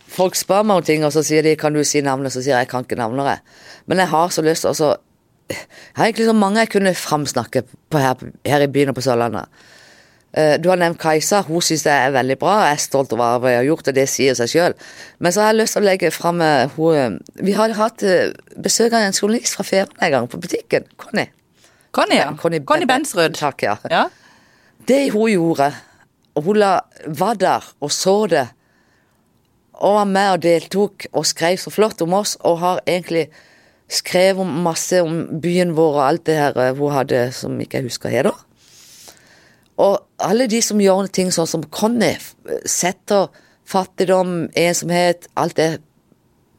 [0.09, 2.57] folk spør meg om ting, og så sier de 'kan du si navnet', så sier
[2.57, 3.27] jeg 'jeg kan ikke navnet'.
[3.27, 3.39] jeg.
[3.87, 4.97] Men jeg har så lyst til å
[5.51, 5.59] Jeg
[5.97, 8.15] har egentlig så mange jeg kunne framsnakke på her,
[8.47, 9.47] her i byen og på Sørlandet.
[10.33, 12.61] Eh, Du har nevnt Kajsa, hun syns det er veldig bra.
[12.67, 14.75] Jeg er stolt over hva jeg har gjort, og det sier seg sjøl.
[15.19, 17.99] Men så har jeg lyst til å legge fram eh, hun eh, Vi har hatt
[18.63, 20.85] besøk av en journalist fra Femern en gang, på butikken.
[20.97, 21.27] Conny.
[21.91, 22.31] Conny, ja.
[22.39, 23.35] Conny, Conny Bensrud.
[23.39, 23.77] Takk, ja.
[23.91, 24.07] Ja.
[24.87, 25.73] Det hun gjorde,
[26.39, 28.47] hun la, var der og så det,
[29.81, 33.29] og var med og deltok og skrev så flott om oss, og har egentlig
[33.91, 37.89] skrevet masse om byen vår og alt det her eh, hun hadde som ikke jeg
[37.89, 38.37] husker heter.
[39.81, 42.13] Og alle de som gjør ting sånn som Conny,
[42.69, 43.31] setter
[43.71, 45.71] fattigdom, ensomhet, alt det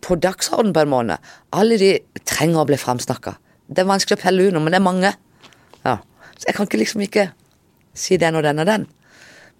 [0.01, 1.31] på dagsorden på en måned.
[1.53, 1.91] Alle de
[2.25, 3.35] trenger å bli framsnakka.
[3.71, 5.13] Det er vanskelig å pelle under, men det er mange.
[5.85, 5.97] Ja.
[6.35, 7.29] Så jeg kan ikke liksom ikke
[7.97, 8.87] si den og den og den.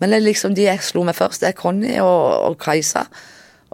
[0.02, 3.06] Men det er liksom de jeg slo meg først, det er Conny og, og Kajsa.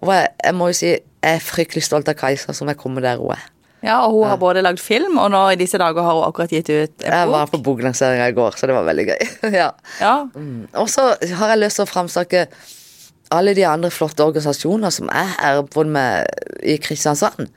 [0.04, 3.06] Og jeg, jeg må jo si, jeg er fryktelig stolt av Kajsa som jeg kommer
[3.06, 3.45] der hun er.
[3.86, 6.52] ja, og hun har både lagd film, og nå i disse dager har hun akkurat
[6.54, 7.13] gitt ut en bok.
[7.13, 9.30] Jeg var på boklanseringa i går, så det var veldig gøy.
[9.62, 9.69] ja.
[10.02, 10.15] Ja.
[10.82, 12.47] Og så har jeg lyst til å framsnakke
[13.34, 17.50] alle de andre flotte organisasjoner som er her både med i Kristiansand.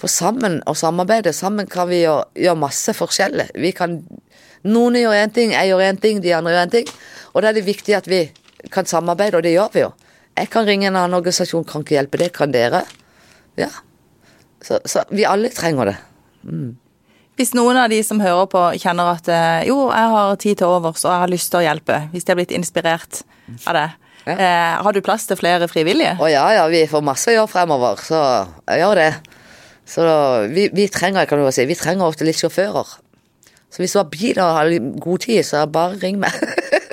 [0.00, 3.46] For sammen og samarbeide, sammen kan vi gjøre, gjøre masse forskjellig.
[3.56, 3.94] Vi kan,
[4.68, 6.90] noen gjør én ting, jeg gjør én ting, de andre gjør én ting.
[7.32, 8.26] Og da er det viktig at vi
[8.72, 9.92] kan samarbeide, og det gjør vi jo.
[10.36, 12.82] Jeg kan ringe en annen organisasjon, kan ikke hjelpe, det kan dere.
[13.56, 13.70] Ja.
[14.60, 15.96] Så, så vi alle trenger det.
[17.36, 20.70] Hvis noen av de som hører på kjenner at eh, jo, jeg har tid til
[20.72, 23.22] overs og jeg har lyst til å hjelpe, hvis de har blitt inspirert
[23.68, 23.86] av det,
[24.26, 24.34] Ja.
[24.34, 26.16] eh, har du plass til flere frivillige?
[26.20, 28.20] Å ja, ja, vi får masse å gjøre fremover, så
[28.66, 29.10] jeg gjør det.
[29.86, 30.04] Så
[30.50, 32.96] vi, vi trenger, kan du si, vi trenger ofte litt sjåfører.
[33.70, 34.70] Så hvis du har bil og har
[35.02, 36.34] god tid, så bare ring meg.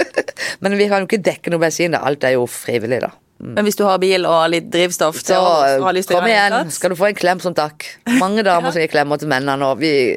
[0.64, 2.04] Men vi kan jo ikke dekke noe bensin, da.
[2.06, 3.12] alt er jo frivillig, da.
[3.44, 7.10] Men hvis du har bil og litt drivstoff Så kom en igjen, skal du få
[7.10, 7.86] en klem som takk.
[8.22, 10.14] Mange damer som gir klemmer til mennene, og vi,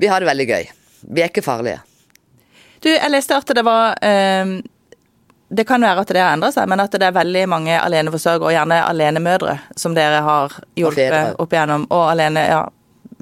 [0.00, 0.70] vi har det veldig gøy.
[1.14, 1.82] Vi er ikke farlige.
[2.82, 4.56] Du, jeg leste at det var eh,
[5.54, 8.48] Det kan være at det har endra seg, men at det er veldig mange aleneforsørgere,
[8.48, 11.86] og gjerne alenemødre, som dere har hjulpet opp igjennom.
[11.94, 12.62] Og alene, ja,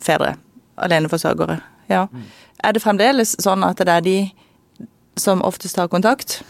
[0.02, 0.36] fedre.
[0.80, 1.58] Aleneforsørgere.
[1.90, 2.06] Ja.
[2.12, 2.24] Mm.
[2.62, 4.16] Er det fremdeles sånn at det er de
[5.20, 6.40] som oftest tar kontakt?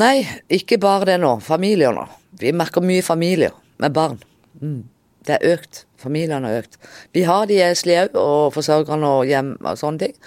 [0.00, 1.36] Nei, ikke bare det nå.
[1.44, 2.08] Familier nå.
[2.40, 4.18] Vi merker mye familier med barn.
[4.60, 4.82] Mm.
[5.24, 5.84] Det er økt.
[6.00, 6.76] Familiene har økt.
[7.14, 10.18] Vi har de enslige òg, og forsørgerne og hjem og sånne ting.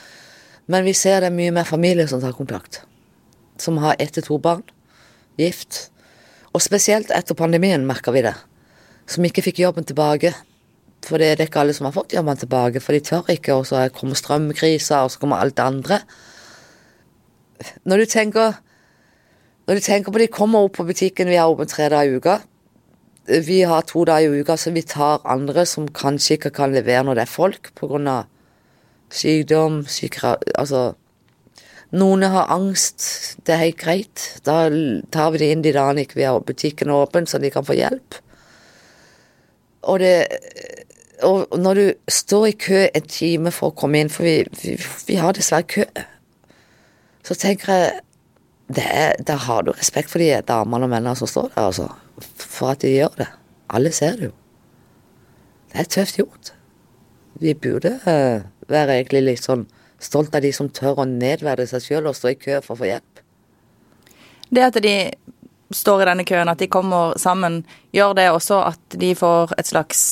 [0.71, 2.81] Men vi ser det er mye mer familier som tar kontakt.
[3.61, 4.63] Som har ett til to barn.
[5.37, 5.87] Gift.
[6.53, 8.35] Og spesielt etter pandemien merker vi det.
[9.07, 10.33] Som ikke fikk jobben tilbake.
[11.05, 13.67] For det er ikke alle som har fått jobben tilbake, for de tør ikke, og
[13.69, 15.99] så kommer strømkrisa, og så kommer alt det andre.
[17.85, 18.57] Når du tenker
[19.67, 22.19] når du tenker på de kommer opp på butikken, vi har åpent tre dager i
[22.21, 22.37] uka.
[23.43, 27.03] Vi har to dager i uka, så vi tar andre som kanskje ikke kan levere
[27.03, 28.23] når det er folk pga.
[29.11, 30.95] sykdom, sykere, Altså
[31.95, 34.23] Noen har angst, det er helt greit.
[34.43, 34.67] Da
[35.13, 37.77] tar vi det inn de dagene ikke vi har butikken åpen, så de kan få
[37.77, 38.19] hjelp.
[39.87, 40.27] Og det
[41.23, 44.75] Og når du står i kø en time for å komme inn, for vi, vi,
[45.07, 45.85] vi har dessverre kø,
[47.25, 48.01] så tenker jeg
[49.25, 51.87] Der har du respekt for de damene og mennene som står der, altså.
[52.35, 53.27] For at de gjør det.
[53.69, 54.33] Alle ser det jo.
[55.71, 56.53] Det er tøft gjort.
[57.39, 59.65] Vi burde eh, være egentlig litt sånn
[59.99, 62.81] stolt av de som tør å nedverdige seg sjøl og stå i kø for å
[62.83, 63.21] få hjelp.
[64.53, 64.95] Det at de
[65.75, 67.63] står i denne køen, at de kommer sammen,
[67.95, 70.03] gjør det også at de får et slags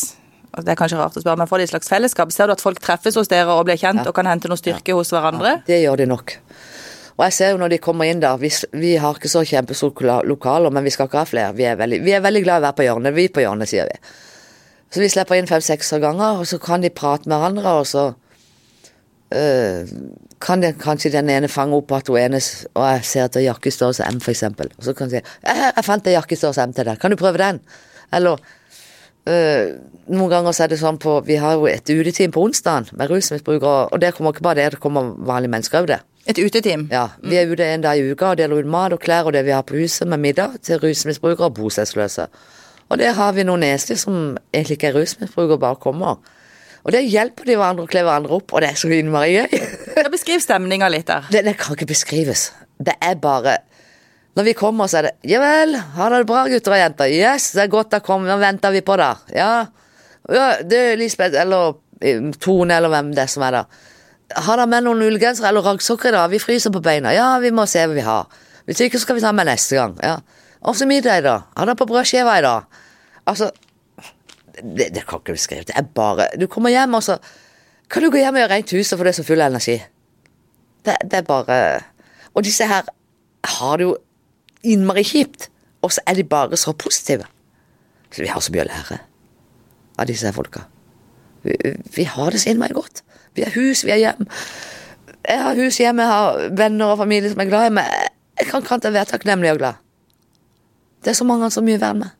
[0.56, 2.30] det er kanskje rart å spørre, men får de et slags fellesskap?
[2.32, 4.08] Ser du at folk treffes hos dere og blir kjent Ja.
[4.08, 5.58] og kan hente noe styrke hos hverandre?
[5.58, 6.38] Ja, Det gjør de nok.
[7.18, 9.92] Og jeg ser jo når de kommer inn der, vi, vi har ikke så kjempestore
[10.08, 11.54] loka- lokaler, men vi skal ikke ha flere.
[11.56, 13.14] Vi er veldig, vi er veldig glad i å være på hjørnet.
[13.16, 14.00] Vi på hjørnet, sier vi.
[14.96, 18.16] Så vi slipper inn fem-seks ganger, og så kan de prate med hverandre, og så
[19.36, 19.88] øh,
[20.42, 22.42] kan det, kanskje den ene fange opp at hun ene
[22.74, 24.72] Og jeg ser etter jakke i størrelse M, for eksempel.
[24.78, 27.00] Og så kan hun si jeg, fant en jakke i størrelse M til deg.
[27.00, 27.62] Kan du prøve den?'
[28.14, 28.38] Eller
[29.28, 29.68] øh,
[30.08, 33.10] noen ganger så er det sånn på Vi har jo et uteteam på onsdagen med
[33.10, 36.00] rusmisbrukere, og det kommer ikke bare det, det kommer vanlige mennesker òg, det.
[36.26, 36.88] Et uteteam?
[36.92, 39.34] Ja, Vi er ute en dag i uka og deler ut mat og klær og
[39.34, 42.28] det vi har på huset med middag til rusmisbrukere og bostedsløse.
[42.90, 46.16] Og der har vi noen esler som egentlig ikke er rusmisbrukere, bare kommer.
[46.86, 49.62] Og der hjelper de hverandre å kle hverandre opp, og det er så innmari gøy.
[49.96, 51.26] Ja, Beskriv stemninga litt der.
[51.32, 52.50] Det, det kan ikke beskrives.
[52.78, 53.62] Det er bare
[54.36, 57.08] Når vi kommer, så er det Ja vel, har dere det bra, gutter og jenter?
[57.08, 59.14] Yes, det er godt å komme, nå venter vi på da?
[59.34, 59.50] Ja.
[60.28, 63.82] ja du, Lisbeth, eller eh, Tone, eller hvem det er som er der.
[64.36, 66.30] Har dere med noen ullgensere eller raggsokker i dag?
[66.34, 67.16] Vi fryser på beina.
[67.16, 68.28] Ja, vi må se hva vi har.
[68.68, 69.96] Hvis ikke, så skal vi ta med neste gang.
[70.04, 70.18] Ja.
[70.66, 71.48] Og så middag i dag.
[71.56, 72.84] Har dere på brødskiva i dag?
[73.30, 73.50] Altså
[74.62, 75.66] det, det kan ikke beskrives.
[75.70, 77.18] Det er bare Du kommer hjem, og så
[77.90, 79.78] kan du gå hjem og gjøre rent huset, for det er så full av energi.
[80.86, 81.58] Det, det er bare
[82.34, 82.88] Og disse her
[83.46, 83.96] har det jo
[84.64, 85.50] innmari kjipt,
[85.82, 87.24] og så er de bare så positive.
[88.12, 88.98] Så vi har så mye å lære
[90.00, 90.66] av disse her folka.
[91.46, 91.56] Vi,
[91.96, 93.04] vi har det så innmari godt.
[93.36, 94.28] Vi har hus, vi har hjem.
[95.30, 97.90] Jeg har hus hjemme, jeg har venner og familie som er glad i meg.
[98.40, 99.82] Jeg kan ikke annet enn være takknemlig og glad.
[101.04, 102.14] Det er så mange som mye verdt med.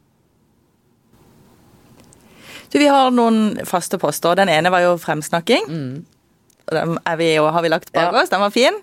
[2.72, 4.36] Du, Vi har noen faste poster.
[4.36, 5.70] Den ene var jo fremsnakking.
[6.66, 8.22] Og Den er vi, har vi lagt bak Ja.
[8.24, 8.30] oss.
[8.30, 8.74] Den var fin.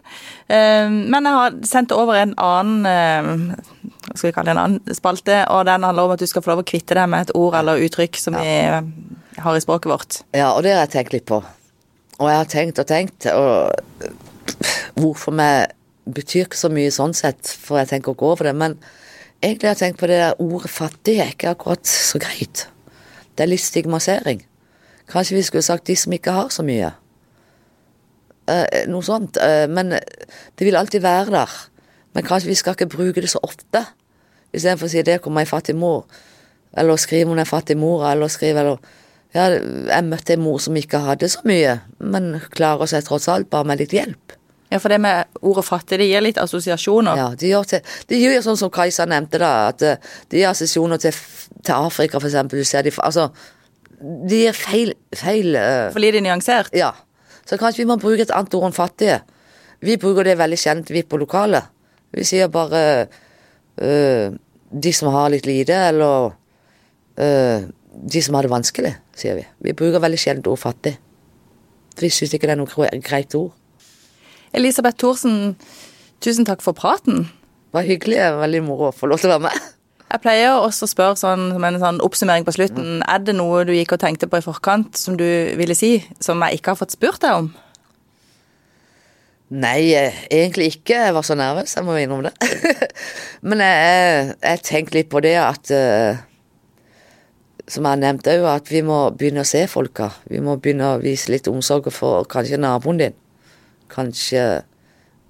[0.49, 3.57] Eh, Men jeg har sendt over en annen eh,
[4.07, 6.43] hva skal vi kalle det, en annen spalte, og den handler om at du skal
[6.43, 8.81] få lov å kvitte deg med et ord eller uttrykk som vi eh,
[9.43, 10.21] har i språket vårt.
[10.35, 11.43] Ja, og det har jeg tenkt litt på.
[12.19, 13.73] Og jeg har tenkt og tenkt, og
[14.99, 15.51] hvorfor vi
[16.13, 18.77] betyr ikke så mye sånn sett, for jeg tenker å gå over det, men
[19.43, 22.67] egentlig har jeg tenkt på det der ordet fattig er ikke akkurat så greit.
[23.43, 24.45] Det er litt stigmatisering.
[25.11, 26.93] Kanskje vi skulle sagt de som ikke har så mye.
[28.47, 29.35] Eh, noe sånt.
[29.43, 31.57] Eh, men det vil alltid være der.
[32.15, 33.83] Men kanskje vi skal ikke bruke det så ofte.
[34.55, 36.07] Istedenfor å si 'det kommer ei fattig mor',
[36.77, 38.79] eller skrive 'hun er fattig mor', eller skrive eller
[39.35, 39.49] ja,
[39.89, 43.65] jeg møtte en mor som ikke hadde så mye, men klarer seg tross alt bare
[43.65, 44.33] med litt hjelp.
[44.73, 47.19] Ja, for det med ordet fattig, det gir litt assosiasjoner.
[47.19, 47.83] Ja, det gjør, til,
[48.17, 49.91] gjør sånn som Kajsa nevnte, da, at det
[50.33, 51.19] de gir assosiasjoner til,
[51.61, 52.63] til Afrika, for eksempel.
[52.63, 53.27] Du ser de, altså,
[54.01, 56.73] de gir feil, feil uh, For lite nyansert.
[56.79, 56.95] Ja.
[57.45, 59.21] Så kanskje vi må bruke et annet ord enn fattige.
[59.85, 61.69] Vi bruker det veldig kjent, vi på lokalet.
[62.17, 64.35] Vi sier bare uh,
[64.73, 69.49] de som har litt lite, eller uh, de som har det vanskelig, sier vi.
[69.69, 70.97] Vi bruker veldig sjelden ord fattig.
[72.01, 73.53] Vi syns ikke det er noe greit ord.
[74.53, 75.55] Elisabeth Thorsen,
[76.21, 77.25] tusen takk for praten.
[77.73, 79.71] Det var hyggelig, det var veldig moro å få lov til å være med.
[80.13, 83.01] Jeg pleier også å spørre sånn, som en sånn oppsummering på slutten.
[83.09, 85.25] Er det noe du gikk og tenkte på i forkant som du
[85.57, 87.49] ville si, som jeg ikke har fått spurt deg om?
[89.53, 90.99] Nei, eh, egentlig ikke.
[91.07, 92.93] Jeg var så nervøs, jeg må innrømme det.
[93.49, 96.21] Men jeg, jeg, jeg tenkte litt på det at eh,
[97.73, 100.11] Som jeg nevnte òg, at vi må begynne å se folka.
[100.29, 103.17] Vi må begynne å vise litt omsorg for kanskje naboen din.
[103.93, 104.63] Kanskje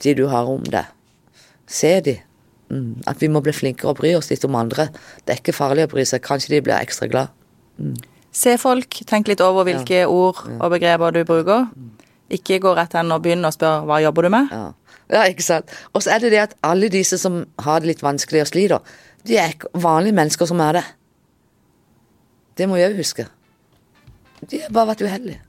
[0.03, 0.91] de du har om deg.
[1.67, 2.19] Se de.
[2.73, 3.03] Mm.
[3.07, 4.89] At vi må bli flinkere å bry oss litt om andre.
[5.25, 6.25] Det er ikke farlig å bry seg.
[6.25, 7.35] Kanskje de blir ekstra glad.
[8.33, 11.69] Se folk, tenk litt over hvilke ord og begreper du bruker.
[12.33, 14.55] Ikke gå rett hen og begynne å spørre hva jobber du med.
[14.55, 15.73] Ja, ja ikke sant.
[15.93, 18.97] Og så er det det at alle disse som har det litt vanskelig og sliter,
[19.29, 20.85] de er ikke vanlige mennesker som er det.
[22.57, 23.29] Det må jeg òg huske.
[24.49, 25.45] De har bare vært uheldige.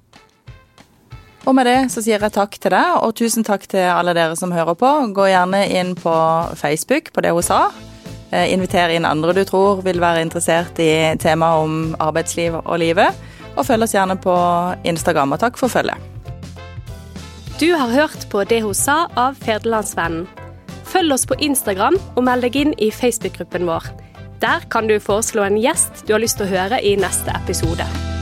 [1.43, 4.37] Og med det så sier jeg takk til deg, og tusen takk til alle dere
[4.39, 4.91] som hører på.
[5.15, 6.13] Gå gjerne inn på
[6.59, 7.65] Facebook på det hun sa.
[8.31, 13.11] Eh, Inviter inn andre du tror vil være interessert i temaet om arbeidsliv og livet.
[13.57, 14.35] Og følg oss gjerne på
[14.87, 15.99] Instagram, og takk for følget.
[17.59, 20.25] Du har hørt på Det hun sa av Ferdelandsvennen.
[20.89, 23.91] Følg oss på Instagram og meld deg inn i Facebook-gruppen vår.
[24.41, 28.12] Der kan du foreslå en gjest du har lyst til å høre i neste episode.